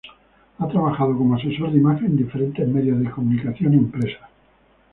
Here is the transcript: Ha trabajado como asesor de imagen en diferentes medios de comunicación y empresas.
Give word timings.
Ha 0.57 0.67
trabajado 0.67 1.15
como 1.15 1.35
asesor 1.35 1.69
de 1.71 1.77
imagen 1.77 2.07
en 2.07 2.17
diferentes 2.17 2.67
medios 2.67 2.99
de 3.03 3.11
comunicación 3.11 3.75
y 3.75 3.77
empresas. 3.77 4.29